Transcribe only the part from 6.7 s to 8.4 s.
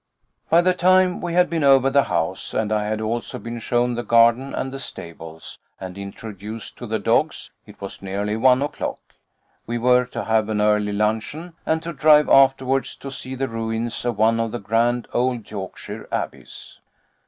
to the dogs, it was nearly